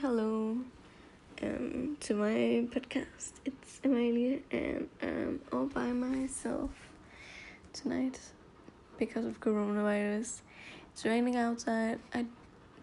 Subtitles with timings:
[0.00, 0.56] hello
[1.42, 3.32] um, to my podcast.
[3.44, 6.70] It's Amalia, and I'm all by myself
[7.72, 8.20] tonight
[8.96, 10.42] because of coronavirus.
[10.92, 11.98] It's raining outside.
[12.14, 12.26] I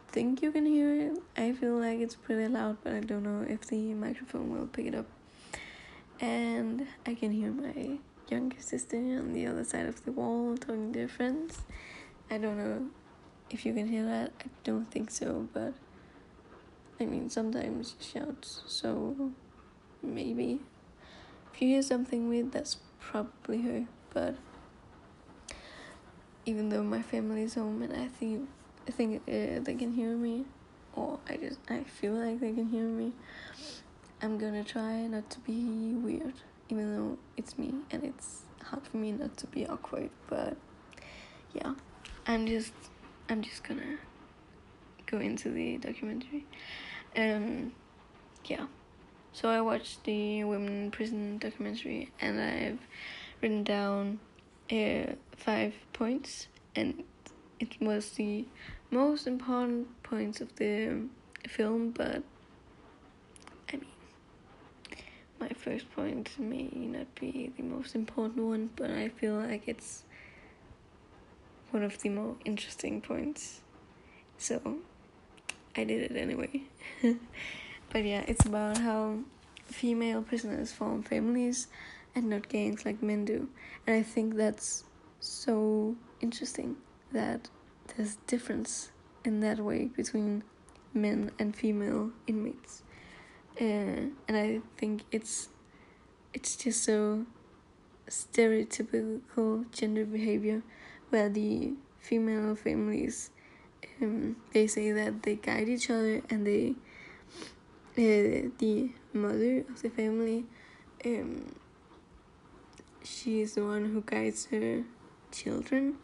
[0.09, 1.17] think you can hear it.
[1.37, 4.87] I feel like it's pretty loud, but I don't know if the microphone will pick
[4.87, 5.07] it up.
[6.19, 7.97] And I can hear my
[8.27, 11.61] younger sister on the other side of the wall talking to her friends.
[12.29, 12.87] I don't know
[13.49, 14.33] if you can hear that.
[14.41, 15.75] I don't think so, but
[16.99, 19.31] I mean, sometimes she shouts, so
[20.01, 20.59] maybe.
[21.53, 24.35] If you hear something weird, that's probably her, but
[26.45, 28.47] even though my family's home and I think
[28.87, 30.45] I think uh, they can hear me,
[30.93, 33.13] or I just I feel like they can hear me.
[34.21, 36.33] I'm gonna try not to be weird,
[36.69, 40.09] even though it's me and it's hard for me not to be awkward.
[40.27, 40.55] But
[41.53, 41.73] yeah,
[42.27, 42.73] I'm just
[43.29, 43.97] I'm just gonna
[45.15, 46.45] go into the documentary.
[47.15, 47.71] Um,
[48.45, 48.67] yeah.
[49.33, 52.79] So I watched the women in prison documentary, and I've
[53.41, 54.19] written down
[54.71, 57.03] uh, five points, and
[57.59, 58.45] it was the
[58.91, 61.01] most important points of the
[61.47, 61.91] film.
[61.91, 62.23] But
[63.71, 63.85] I mean,
[65.39, 70.03] my first point may not be the most important one, but I feel like it's
[71.71, 73.61] one of the more interesting points.
[74.37, 74.79] So
[75.75, 76.63] I did it anyway.
[77.01, 79.19] but yeah, it's about how
[79.65, 81.67] female prisoners form families
[82.15, 83.49] and not gangs like men do.
[83.85, 84.85] And I think that's
[85.19, 86.77] so interesting
[87.11, 87.49] that
[87.95, 88.91] there's difference
[89.23, 90.43] in that way between
[90.93, 92.83] men and female inmates.
[93.59, 95.49] Uh, and I think it's
[96.33, 97.25] it's just so
[98.09, 100.61] stereotypical gender behavior
[101.09, 103.31] where the female families
[104.01, 106.75] um, they say that they guide each other and they
[107.97, 110.45] uh, the mother of the family
[111.05, 111.55] um,
[113.03, 114.83] she is the one who guides her
[115.31, 115.95] children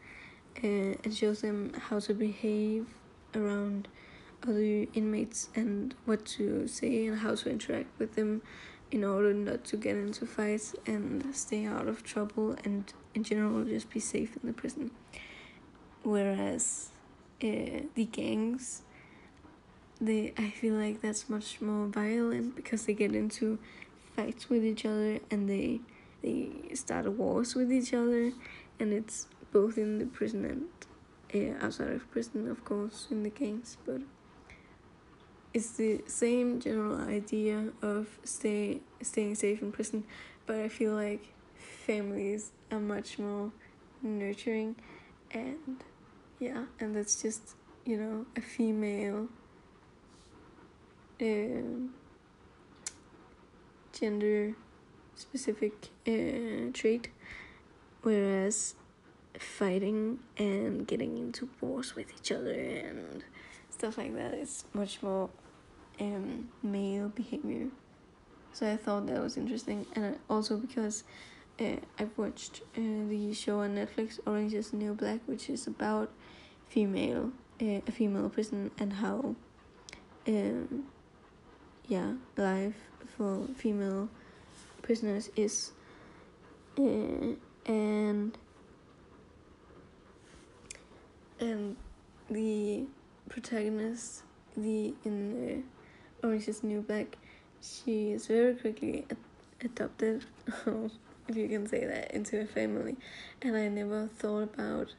[0.64, 0.68] uh,
[1.04, 2.88] and shows them how to behave
[3.36, 3.88] around
[4.48, 8.42] other inmates and what to say and how to interact with them
[8.92, 13.64] in order not to get into fights and stay out of trouble and in general
[13.64, 14.92] just be safe in the prison.
[16.04, 16.90] Whereas
[17.44, 18.84] uh, the gangs
[20.00, 23.60] they I feel like that's much more violent because they get into
[24.16, 25.80] fights with each other and they
[26.22, 28.32] they start wars with each other
[28.80, 33.30] and it's both in the prison and uh, outside of prison of course in the
[33.30, 34.02] gangs but
[35.54, 40.04] it's the same general idea of stay staying safe in prison
[40.46, 43.52] but I feel like families are much more
[44.02, 44.76] nurturing
[45.32, 45.84] and
[46.42, 49.28] yeah and that's just you know a female
[51.22, 51.94] um,
[53.98, 54.56] gender
[55.16, 57.10] specific uh, trait
[58.02, 58.74] whereas
[59.38, 63.24] fighting and getting into wars with each other and
[63.70, 65.30] stuff like that is much more
[66.00, 67.68] um, male behavior.
[68.54, 71.04] So i thought that was interesting and also because
[71.62, 75.68] uh, i've watched uh, the show on netflix orange is the new black which is
[75.68, 76.12] about
[76.72, 79.36] female uh, a female prison and how
[80.28, 80.86] um
[81.88, 82.80] yeah life
[83.18, 84.08] for female
[84.82, 85.72] prisoners is
[86.80, 88.38] uh, and
[91.42, 91.76] and
[92.30, 92.86] the
[93.28, 94.24] protagonist
[94.56, 95.64] the in
[96.24, 97.18] uh, Orange is New Black
[97.62, 99.18] she is very quickly ad-
[99.64, 100.26] adopted
[101.28, 102.96] if you can say that into a family.
[103.42, 104.94] And I never thought about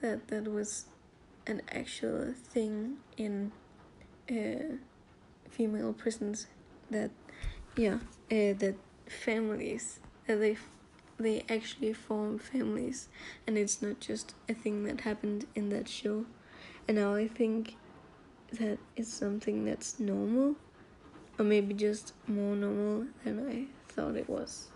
[0.00, 0.86] that that was
[1.46, 3.52] an actual thing in
[4.30, 4.76] uh,
[5.48, 6.46] female prisons
[6.90, 7.10] that
[7.76, 7.98] yeah
[8.30, 8.74] uh, that
[9.06, 10.56] families that they
[11.18, 13.08] they actually form families.
[13.46, 16.26] And it's not just a thing that happened in that show.
[16.86, 17.74] And now i think
[18.52, 20.54] that it's something that's normal
[21.38, 24.68] or maybe just more normal than i thought it was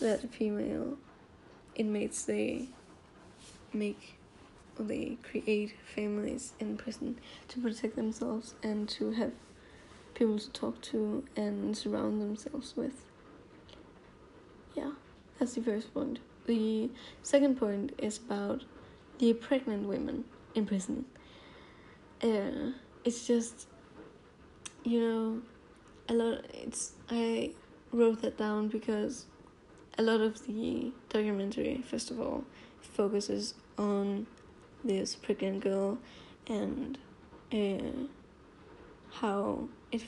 [0.00, 0.96] that female
[1.76, 2.66] inmates they
[3.72, 4.15] make
[4.78, 7.18] they create families in prison
[7.48, 9.32] to protect themselves and to have
[10.14, 13.04] people to talk to and surround themselves with.
[14.74, 14.92] Yeah,
[15.38, 16.18] that's the first point.
[16.46, 16.90] The
[17.22, 18.64] second point is about
[19.18, 20.24] the pregnant women
[20.54, 21.04] in prison.
[22.22, 22.72] Uh,
[23.04, 23.68] it's just,
[24.84, 25.42] you know,
[26.08, 26.44] a lot.
[26.54, 27.52] It's I
[27.92, 29.26] wrote that down because
[29.98, 32.44] a lot of the documentary, first of all,
[32.80, 34.26] focuses on
[34.86, 35.98] this pregnant girl
[36.48, 36.98] and
[37.52, 38.06] uh,
[39.10, 40.02] how it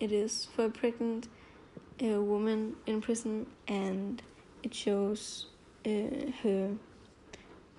[0.00, 1.28] it is for a pregnant
[2.02, 4.22] uh, woman in prison, and
[4.62, 5.46] it shows
[5.86, 6.70] uh, her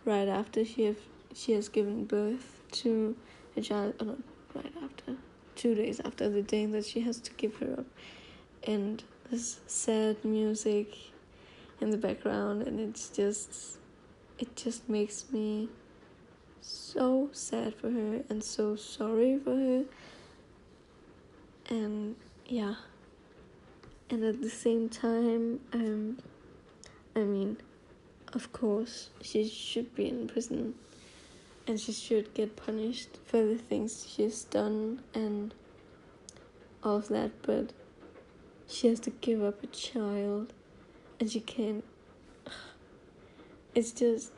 [0.05, 0.97] right after she have
[1.33, 3.15] she has given birth to
[3.57, 3.93] a child.
[3.99, 4.17] Oh, no,
[4.55, 5.15] right after
[5.55, 7.85] two days after the day that she has to give her up,
[8.63, 10.95] and this sad music
[11.81, 13.79] in the background, and it's just
[14.39, 15.69] it just makes me
[16.63, 19.83] so sad for her and so sorry for her.
[21.69, 22.15] And
[22.45, 22.75] yeah.
[24.09, 26.17] And at the same time, um,
[27.15, 27.57] I mean,
[28.33, 30.75] of course, she should be in prison
[31.67, 35.53] and she should get punished for the things she's done and
[36.83, 37.71] all of that, but
[38.67, 40.53] she has to give up a child
[41.19, 41.83] and she can't.
[43.75, 44.31] It's just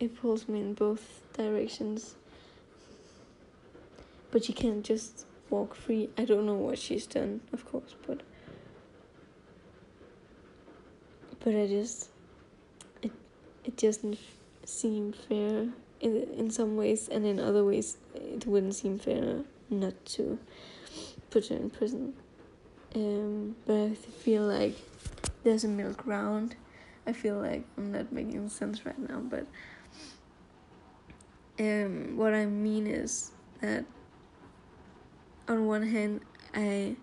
[0.00, 2.14] it pulls me in both directions.
[4.30, 6.10] But she can't just walk free.
[6.18, 8.20] I don't know what she's done, of course, but
[11.40, 12.10] but I just
[13.02, 13.12] it
[13.64, 14.18] it doesn't
[14.64, 15.68] seem fair
[16.00, 20.38] in in some ways, and in other ways it wouldn't seem fair not to
[21.30, 22.14] put her in prison.
[22.94, 24.74] Um, but I feel like
[25.44, 26.56] there's a middle ground.
[27.06, 29.46] I feel like I'm not making sense right now, but
[31.60, 33.84] um, what I mean is that
[35.48, 36.20] on one hand,
[36.54, 36.96] I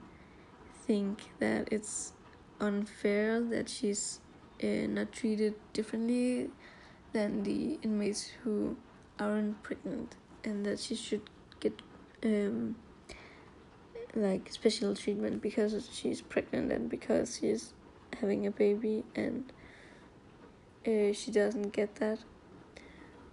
[0.86, 2.14] think that it's
[2.60, 4.20] unfair that she's
[4.64, 6.50] uh, not treated differently
[7.12, 8.78] than the inmates who
[9.20, 11.22] aren't pregnant, and that she should
[11.60, 11.82] get
[12.24, 12.76] um,
[14.16, 17.74] like special treatment because she's pregnant and because she's
[18.22, 19.52] having a baby, and
[20.88, 22.20] uh, she doesn't get that.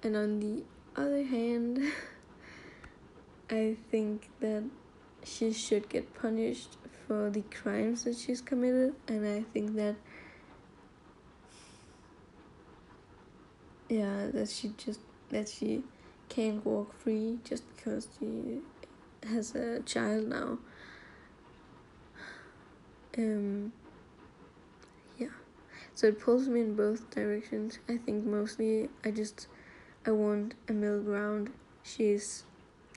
[0.03, 0.65] And on the
[0.97, 1.81] other hand,
[3.51, 4.65] I think that
[5.25, 9.97] she should get punished for the crimes that she's committed, and I think that
[13.89, 15.83] yeah, that she just that she
[16.29, 18.61] can't walk free just because she
[19.29, 20.59] has a child now.
[23.19, 23.73] Um
[25.19, 25.29] yeah.
[25.95, 27.79] So it pulls me in both directions.
[27.87, 29.47] I think mostly I just
[30.05, 31.53] I want a middle ground.
[31.85, 32.45] She's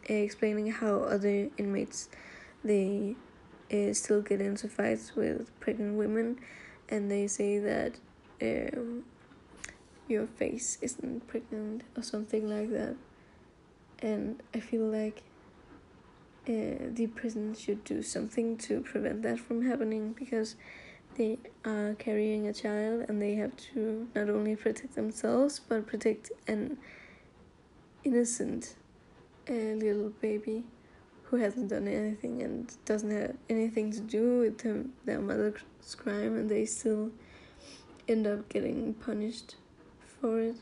[0.10, 2.10] uh, explaining how other inmates
[2.63, 3.16] they
[3.72, 6.40] uh, still get into fights with pregnant women,
[6.90, 7.96] and they say that
[8.42, 9.04] um,
[10.07, 12.96] your face isn't pregnant or something like that.
[14.00, 15.22] And I feel like
[16.48, 20.56] uh, the prison should do something to prevent that from happening because
[21.15, 26.31] they are carrying a child and they have to not only protect themselves but protect
[26.47, 26.77] an
[28.03, 28.75] innocent
[29.50, 30.63] uh, little baby
[31.23, 35.59] who hasn't done anything and doesn't have anything to do with them, their mother's
[35.97, 37.12] crime and they still
[38.07, 39.56] end up getting punished
[40.21, 40.56] for it.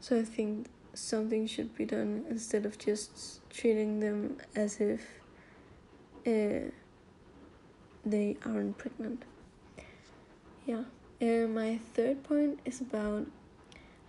[0.00, 5.02] So I think something should be done instead of just treating them as if
[6.26, 6.70] uh,
[8.04, 9.24] they aren't pregnant.
[10.66, 10.84] Yeah.
[11.20, 13.26] And my third point is about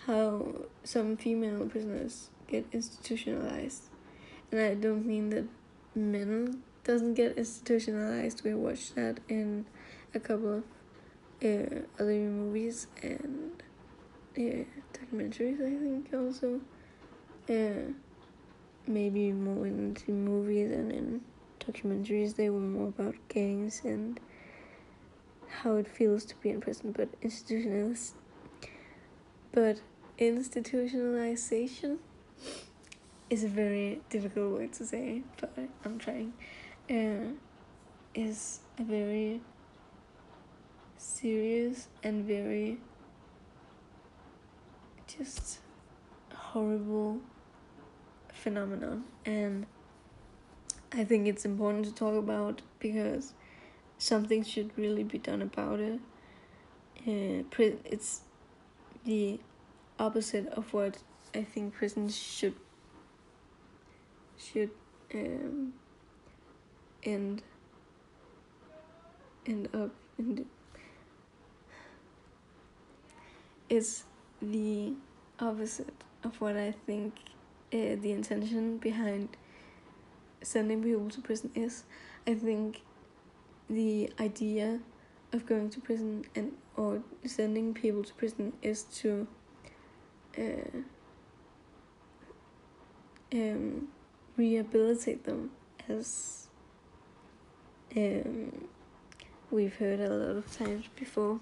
[0.06, 3.84] how some female prisoners get institutionalized.
[4.52, 5.46] And I don't mean that
[5.96, 8.44] men doesn't get institutionalized.
[8.44, 9.66] We watched that in
[10.14, 10.64] a couple of
[11.44, 13.64] uh, other movies and
[14.38, 16.62] uh, documentaries, I think, also.
[17.50, 17.94] Uh,
[18.88, 21.22] maybe more into movies and in
[21.67, 24.19] documentaries, they were more about gangs and
[25.48, 28.13] how it feels to be in prison, but institutionalized.
[29.51, 29.79] But
[30.19, 31.98] institutionalization
[33.29, 36.34] is a very difficult word to say, but I'm trying.
[36.89, 37.34] Uh,
[38.13, 39.41] is a very
[40.98, 42.77] serious and very
[45.07, 45.60] just
[46.34, 47.19] horrible
[48.31, 49.65] phenomenon, and
[50.98, 53.34] I think it's important to talk about because
[53.98, 56.00] something should really be done about it.
[57.06, 57.44] Uh,
[57.84, 58.22] it's
[59.04, 59.40] the
[60.00, 60.98] opposite of what
[61.34, 62.56] I think prisons should
[64.38, 64.72] should
[65.14, 65.74] um,
[67.04, 67.42] end
[69.46, 70.46] end up in
[73.70, 74.06] is
[74.42, 74.94] the
[75.40, 77.14] opposite of what I think
[77.74, 79.36] uh, the intention behind
[80.46, 81.84] sending people to prison is.
[82.28, 82.82] I think
[83.70, 84.80] the idea
[85.34, 89.28] of going to prison and or sending people to prison is to
[90.38, 90.78] uh,
[93.34, 93.88] um,
[94.38, 95.52] rehabilitate them
[95.88, 96.48] as
[97.96, 98.68] um,
[99.52, 101.40] we've heard a lot of times before,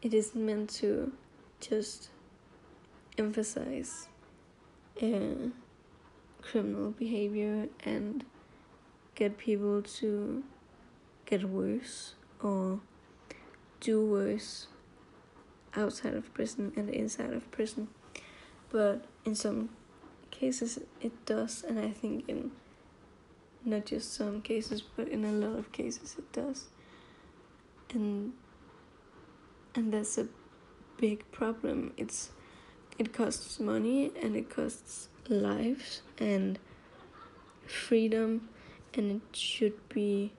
[0.00, 1.12] it isn't meant to
[1.60, 2.08] just
[3.18, 4.08] emphasize
[5.00, 5.50] uh,
[6.42, 8.24] criminal behavior and
[9.14, 10.42] get people to
[11.26, 12.80] get worse or
[13.80, 14.66] do worse
[15.74, 17.88] outside of prison and inside of prison.
[18.70, 19.70] But in some
[20.30, 22.52] cases it does, and I think in
[23.64, 26.66] not just some cases, but in a lot of cases it does.
[27.92, 28.32] And
[29.74, 30.28] and that's a
[30.98, 31.92] big problem.
[31.96, 32.30] It's
[32.98, 36.58] it costs money and it costs lives and
[37.66, 38.48] freedom
[38.94, 40.32] and it should be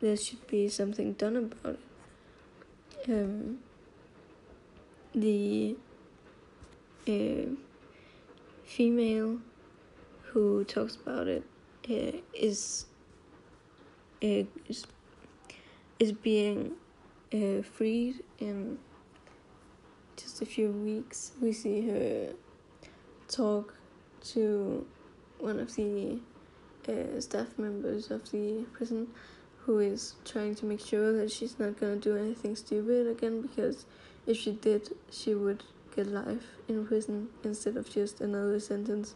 [0.00, 1.78] there should be something done about
[3.06, 3.10] it.
[3.10, 3.58] Um,
[5.14, 5.76] the
[7.08, 7.54] uh,
[8.64, 9.38] female
[10.22, 11.44] who talks about it
[11.88, 12.86] uh, is,
[14.22, 14.86] uh, is
[15.98, 16.72] is being
[17.32, 18.78] uh, freed in
[20.16, 21.32] just a few weeks.
[21.40, 22.34] We see her
[23.28, 23.74] talk
[24.32, 24.86] to
[25.38, 26.18] one of the
[26.88, 29.08] uh, staff members of the prison
[29.58, 33.84] who is trying to make sure that she's not gonna do anything stupid again because
[34.26, 35.62] if she did, she would
[35.94, 39.14] get life in prison instead of just another sentence.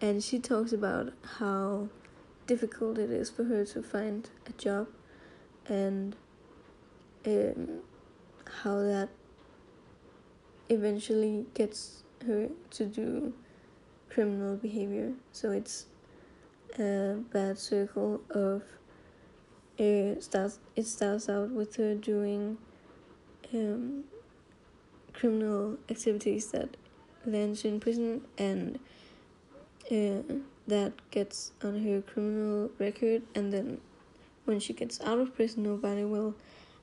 [0.00, 1.88] And she talks about how
[2.46, 4.88] difficult it is for her to find a job
[5.66, 6.16] and
[7.24, 7.80] um,
[8.62, 9.08] how that
[10.68, 13.32] eventually gets her to do
[14.10, 15.12] criminal behavior.
[15.32, 15.86] So it's
[16.78, 18.62] a bad circle of
[19.78, 22.58] it starts it starts out with her doing
[23.54, 24.04] um,
[25.12, 26.76] criminal activities that
[27.26, 28.78] lands in prison and
[29.90, 30.34] uh,
[30.66, 33.78] that gets on her criminal record and then
[34.44, 36.34] when she gets out of prison nobody will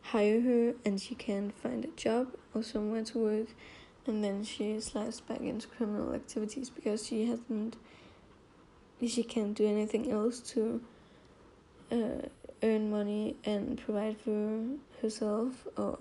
[0.02, 3.48] hire her and she can't find a job or somewhere to work
[4.10, 7.76] and then she slides back into criminal activities because she hasn't
[9.08, 10.82] she can't do anything else to
[11.92, 12.28] uh,
[12.64, 14.66] earn money and provide for
[15.02, 15.98] herself or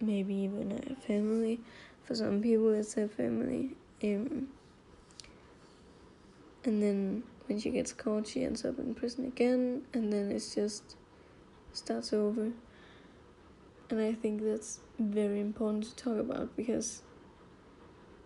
[0.00, 1.58] maybe even a family.
[2.04, 3.70] For some people, it's a family.
[4.04, 4.48] Um,
[6.64, 10.54] and then when she gets caught, she ends up in prison again, and then it's
[10.54, 10.96] just
[11.72, 12.52] starts over.
[13.90, 17.02] And I think that's very important to talk about because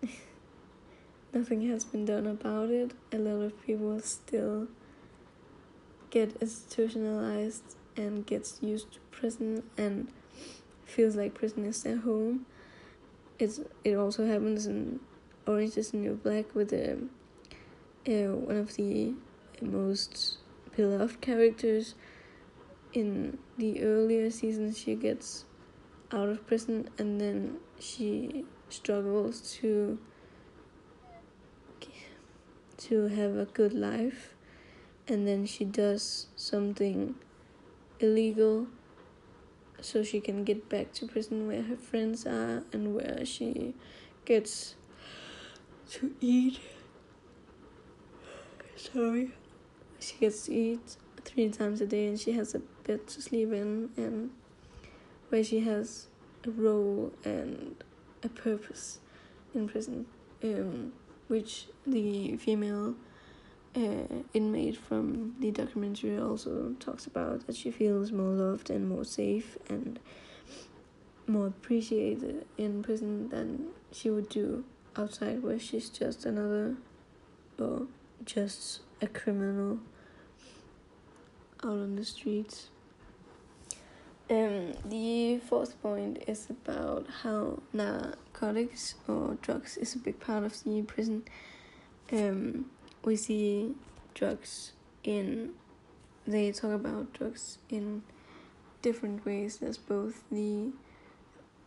[1.33, 2.91] nothing has been done about it.
[3.11, 4.67] A lot of people still
[6.09, 10.09] get institutionalized and gets used to prison and
[10.85, 12.45] feels like prison is their home.
[13.39, 14.99] It's it also happens in
[15.47, 16.97] Orange is the New Black with the
[18.07, 19.13] uh, one of the
[19.61, 20.37] most
[20.75, 21.95] beloved characters
[22.93, 24.77] in the earlier seasons.
[24.77, 25.45] She gets
[26.11, 29.99] out of prison and then she struggles to
[32.77, 34.33] to have a good life
[35.07, 37.13] and then she does something
[37.99, 38.65] illegal
[39.81, 43.73] so she can get back to prison where her friends are and where she
[44.25, 44.75] gets
[45.89, 46.59] to eat.
[48.75, 49.31] Sorry.
[49.99, 53.51] She gets to eat three times a day and she has a bed to sleep
[53.51, 54.31] in and
[55.29, 56.07] where she has
[56.45, 57.83] a role and
[58.23, 58.99] a purpose
[59.53, 60.05] in prison,
[60.43, 60.93] um,
[61.27, 62.95] which the female
[63.75, 69.05] uh, inmate from the documentary also talks about that she feels more loved and more
[69.05, 69.99] safe and
[71.27, 74.63] more appreciated in prison than she would do
[74.97, 76.75] outside where she's just another
[77.57, 77.87] or
[78.25, 79.79] just a criminal
[81.63, 82.69] out on the streets.
[84.31, 90.63] Um, the fourth point is about how narcotics or drugs is a big part of
[90.63, 91.23] the prison.
[92.13, 92.67] Um,
[93.03, 93.75] we see
[94.13, 94.71] drugs
[95.03, 95.51] in
[96.25, 98.03] they talk about drugs in
[98.81, 100.71] different ways there's both the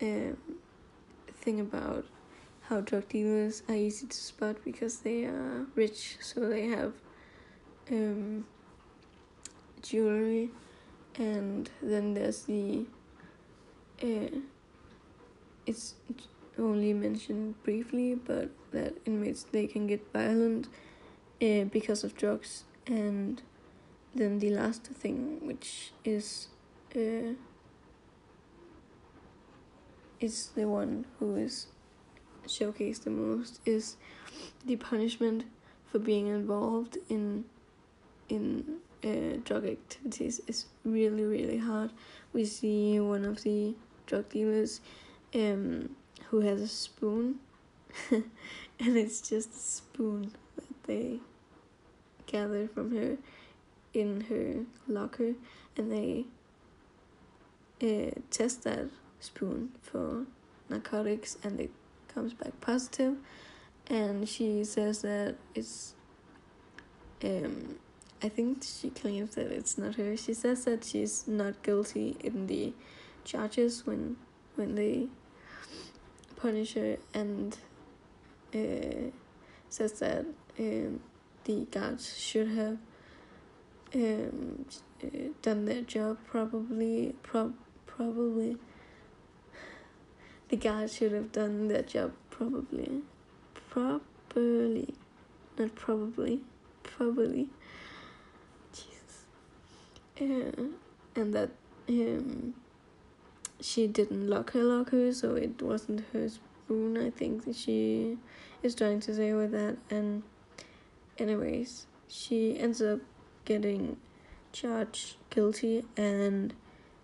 [0.00, 0.35] uh,
[1.35, 2.06] thing about
[2.62, 6.94] how drug dealers are easy to spot because they are rich so they have
[7.90, 8.47] um,
[9.83, 10.50] jewelry
[11.16, 12.85] and then there's the
[14.02, 14.38] uh,
[15.66, 15.94] it's
[16.59, 20.68] only mentioned briefly but that inmates they can get violent
[21.42, 22.64] uh, because of drugs.
[22.87, 23.42] And
[24.14, 26.49] then the last thing which is
[26.94, 27.35] uh,
[30.21, 31.66] is the one who is
[32.47, 33.97] showcased the most is
[34.64, 35.44] the punishment
[35.90, 37.44] for being involved in
[38.28, 41.91] in uh, drug activities is really really hard.
[42.33, 43.75] We see one of the
[44.07, 44.81] drug dealers
[45.35, 45.91] um,
[46.29, 47.37] who has a spoon,
[48.11, 48.25] and
[48.79, 51.21] it's just a spoon that they
[52.27, 53.17] gather from her
[53.93, 55.35] in her locker,
[55.77, 56.25] and they
[57.83, 58.89] uh, test that
[59.21, 60.25] spoon for
[60.69, 61.71] narcotics, and it
[62.09, 63.17] comes back positive,
[63.89, 65.95] and she says that it's
[67.23, 67.77] um
[68.25, 70.16] I think she claims that it's not her.
[70.16, 72.73] She says that she's not guilty in the
[73.23, 74.16] charges when
[74.54, 75.09] when they
[76.37, 77.54] punish her and
[78.54, 79.11] uh,
[79.69, 80.25] says that
[80.59, 81.00] um,
[81.45, 82.78] the guards should have
[83.95, 84.64] um,
[85.43, 87.52] done their job probably pro-
[87.85, 88.57] probably.
[90.49, 93.02] The guards should have done their job probably.
[93.69, 94.95] Properly
[95.59, 96.40] not probably.
[96.83, 97.50] Probably
[100.21, 100.62] uh,
[101.16, 101.50] and that
[101.88, 102.54] um,
[103.61, 106.97] she didn't lock her locker, so it wasn't her spoon.
[106.97, 108.18] I think she
[108.62, 109.76] is trying to say with that.
[109.90, 110.23] And,
[111.18, 113.00] anyways, she ends up
[113.44, 113.97] getting
[114.52, 116.54] charged guilty, and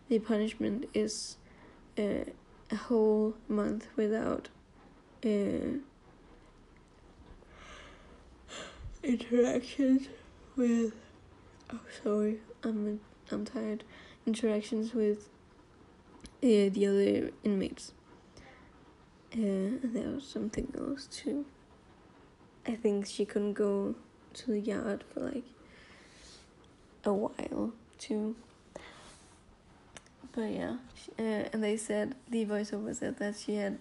[0.09, 1.37] the punishment is
[1.99, 2.25] uh,
[2.71, 4.49] a whole month without
[5.25, 5.79] uh,
[9.03, 10.09] interactions
[10.57, 10.95] with.
[11.73, 12.39] Oh, sorry.
[12.63, 13.01] I'm
[13.31, 13.85] I'm tired.
[14.27, 15.29] Interactions with
[16.43, 17.93] uh, the other inmates.
[19.33, 21.45] Uh, there was something else too.
[22.67, 23.95] I think she couldn't go
[24.35, 25.45] to the yard for like
[27.05, 28.35] a while too.
[30.33, 33.79] But yeah, she, uh, and they said the voiceover said that she had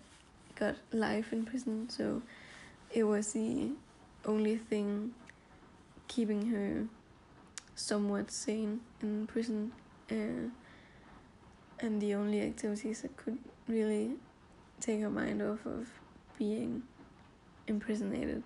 [0.56, 2.22] got life in prison, so
[2.92, 3.72] it was the
[4.26, 5.14] only thing
[6.08, 6.88] keeping her
[7.80, 9.72] somewhat sane in prison,
[10.12, 10.50] uh,
[11.80, 13.38] and the only activities that could
[13.68, 14.12] really
[14.82, 15.90] take her mind off of
[16.38, 16.84] being
[17.68, 18.44] imprisonated.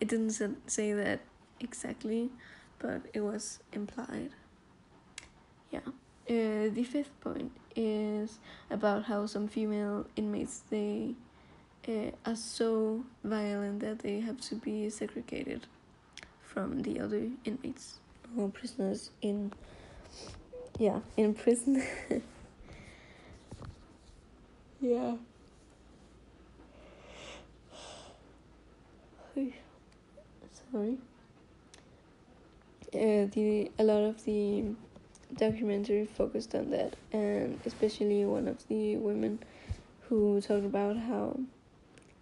[0.00, 0.32] It didn't
[0.66, 1.20] say that
[1.60, 2.30] exactly,
[2.78, 4.30] but it was implied.
[5.70, 5.80] Yeah.
[6.28, 8.38] Uh, the fifth point is
[8.70, 11.14] about how some female inmates they
[11.86, 15.66] uh, are so violent that they have to be segregated
[16.40, 18.00] from the other inmates
[18.52, 19.52] prisoners in
[20.78, 21.82] yeah in prison.
[24.84, 25.14] Yeah.
[30.70, 30.98] Sorry.
[32.92, 34.64] Uh, the a lot of the
[35.36, 39.38] documentary focused on that and especially one of the women
[40.02, 41.40] who talked about how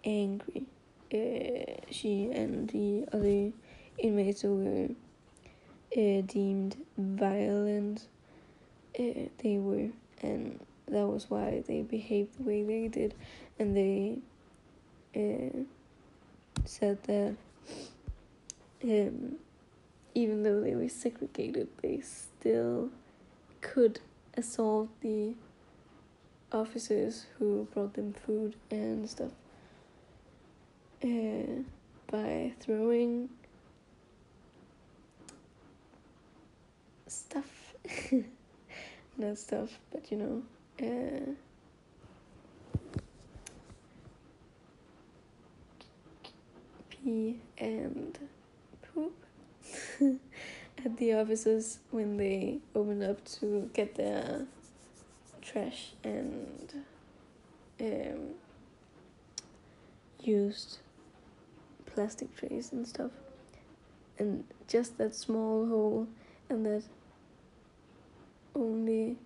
[0.05, 0.65] angry
[1.13, 3.51] uh, she and the other
[3.97, 4.87] inmates were
[5.95, 8.07] uh, deemed violent
[8.99, 9.89] uh, they were,
[10.21, 13.13] and that was why they behaved the way they did,
[13.59, 14.17] and they
[15.15, 15.63] uh,
[16.65, 17.35] said that
[18.83, 19.35] um,
[20.15, 22.89] even though they were segregated, they still
[23.61, 23.99] could
[24.35, 25.33] assault the
[26.51, 29.31] officers who brought them food and stuff
[31.03, 31.63] uh,
[32.11, 33.29] by throwing
[37.07, 37.73] stuff.
[39.17, 40.43] Not stuff, but you know,
[40.81, 41.31] uh,
[46.89, 48.17] pee and
[48.81, 49.13] poop
[50.85, 54.45] at the offices when they open up to get their
[55.41, 56.83] trash and
[57.79, 58.35] um,
[60.21, 60.79] used
[61.85, 63.11] plastic trays and stuff.
[64.17, 66.07] And just that small hole
[66.49, 66.83] and that
[68.55, 69.17] only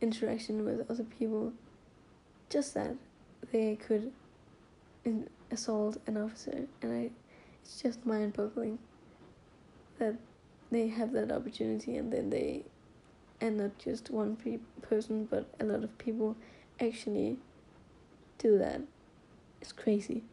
[0.00, 1.52] interaction with other people,
[2.50, 2.96] just that
[3.50, 4.12] they could
[5.50, 7.10] assault an officer, and I,
[7.62, 8.78] it's just mind-boggling
[9.98, 10.16] that
[10.70, 12.64] they have that opportunity, and then they,
[13.40, 16.36] and not just one pe- person, but a lot of people
[16.80, 17.36] actually
[18.38, 18.80] do that.
[19.60, 20.24] It's crazy.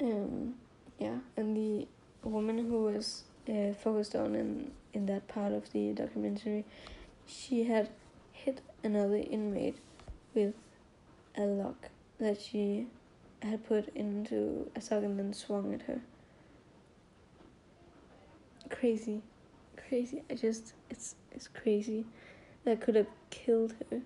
[0.00, 0.54] Um,
[0.98, 1.86] yeah, and the
[2.22, 6.64] woman who was uh, focused on in in that part of the documentary
[7.30, 7.88] she had
[8.32, 9.78] hit another inmate
[10.34, 10.54] with
[11.36, 12.86] a lock that she
[13.42, 16.00] had put into a sock and then swung at her.
[18.68, 19.22] Crazy.
[19.88, 20.22] Crazy.
[20.30, 22.04] I just it's it's crazy.
[22.64, 24.00] That could have killed her.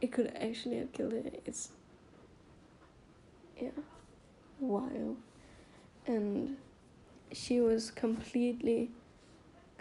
[0.00, 1.22] It could actually have killed her.
[1.44, 1.70] It's
[3.60, 3.70] yeah.
[4.58, 5.16] Wild.
[6.06, 6.56] And
[7.32, 8.90] she was completely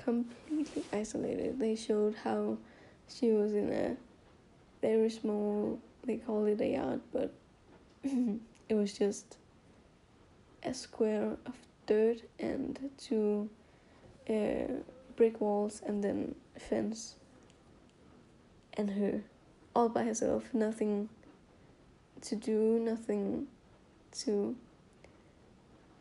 [0.04, 1.60] completely isolated.
[1.60, 2.58] They showed how
[3.08, 3.96] she was in a
[4.82, 7.34] very small, they call it a yard, but
[8.04, 9.38] it was just
[10.64, 11.54] a square of
[11.86, 13.50] dirt and two
[14.30, 14.74] uh,
[15.16, 17.16] brick walls and then fence.
[18.74, 19.22] And her,
[19.76, 21.10] all by herself, nothing
[22.22, 23.48] to do, nothing
[24.20, 24.56] to,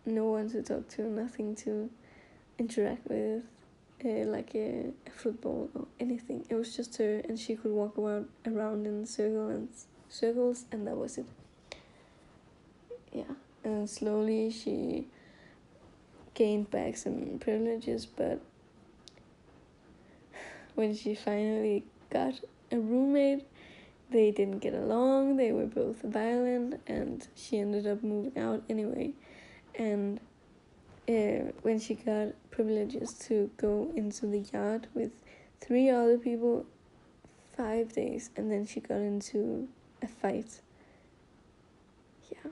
[0.07, 1.91] no one to talk to, nothing to
[2.59, 3.43] interact with,
[4.05, 6.45] uh, like a, a, football or anything.
[6.49, 9.69] It was just her, and she could walk around around in circles and
[10.09, 11.27] circles, and that was it.
[13.13, 13.35] Yeah,
[13.65, 15.07] and slowly she
[16.35, 18.41] gained back some privileges, but
[20.75, 22.35] when she finally got
[22.71, 23.45] a roommate,
[24.11, 25.37] they didn't get along.
[25.37, 29.13] They were both violent, and she ended up moving out anyway.
[29.75, 30.21] And
[31.09, 35.11] uh, when she got privileges to go into the yard with
[35.61, 36.67] three other people,
[37.57, 39.69] five days, and then she got into
[40.03, 40.61] a fight.
[42.31, 42.51] Yeah,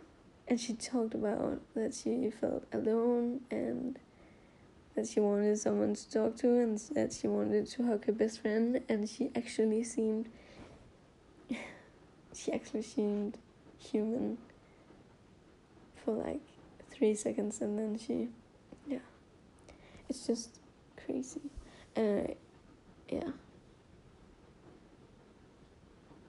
[0.49, 3.99] and she talked about that she felt alone and
[4.95, 8.41] that she wanted someone to talk to and that she wanted to hug her best
[8.41, 10.27] friend and she actually seemed
[12.35, 13.37] she actually seemed
[13.79, 14.39] human
[16.03, 16.41] for like
[16.91, 18.29] three seconds and then she
[20.09, 20.59] it's just
[21.05, 21.41] crazy.
[21.95, 22.33] And uh,
[23.09, 23.31] yeah.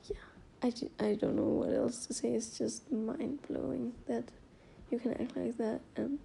[0.05, 0.17] Yeah
[0.63, 2.29] I, I don't know what else to say.
[2.29, 4.25] It's just mind-blowing that
[4.91, 6.19] you can act like that and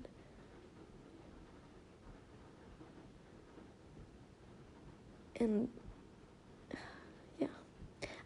[5.40, 5.68] and
[7.40, 7.48] yeah.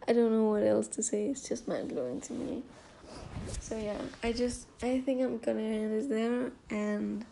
[0.07, 1.25] I don't know what else to say.
[1.27, 2.63] It's just mind-blowing to me.
[3.59, 7.25] So yeah i just i think i'm gonna end it there and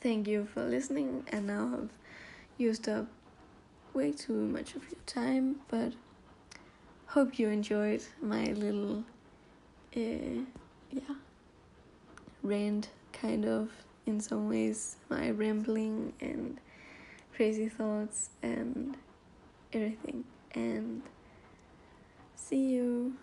[0.00, 1.90] thank you for listening and now i've
[2.58, 3.06] used up
[3.94, 5.92] way too much of your time but
[7.06, 9.04] hope you enjoyed my little
[9.96, 10.42] uh,
[10.90, 11.14] yeah
[12.42, 13.70] rant kind of
[14.06, 16.58] in some ways my rambling and
[17.40, 18.98] crazy thoughts and
[19.72, 20.24] everything.
[20.54, 21.00] And
[22.34, 23.14] see you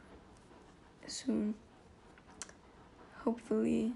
[1.05, 1.53] soon.
[3.23, 3.93] Hopefully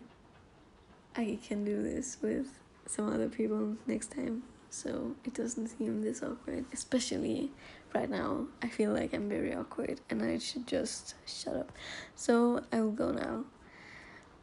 [1.15, 4.44] I can do this with some other people next time.
[4.70, 7.52] So it doesn't seem this awkward especially
[7.94, 8.48] right now.
[8.62, 11.72] I feel like I'm very awkward and I should just shut up.
[12.15, 13.46] So I will go now.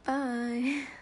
[0.05, 0.83] Bye